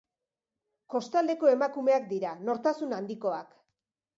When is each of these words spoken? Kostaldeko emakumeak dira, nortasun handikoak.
Kostaldeko 0.93 1.51
emakumeak 1.53 2.09
dira, 2.15 2.33
nortasun 2.51 2.99
handikoak. 3.01 3.57